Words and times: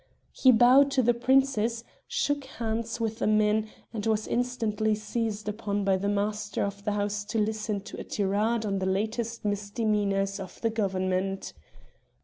He 0.31 0.51
bowed 0.51 0.89
to 0.93 1.03
the 1.03 1.13
princess, 1.13 1.83
shook 2.07 2.45
hands 2.45 2.99
with 2.99 3.19
the 3.19 3.27
men 3.27 3.69
and 3.93 4.03
was 4.07 4.25
instantly 4.27 4.95
seized 4.95 5.47
upon 5.47 5.83
by 5.83 5.95
the 5.97 6.09
master 6.09 6.63
of 6.63 6.83
the 6.83 6.93
house 6.93 7.23
to 7.25 7.37
listen 7.37 7.81
to 7.81 7.99
a 7.99 8.03
tirade 8.03 8.65
on 8.65 8.79
the 8.79 8.87
latest 8.87 9.45
misdemeanors 9.45 10.39
of 10.39 10.59
the 10.61 10.71
government. 10.71 11.53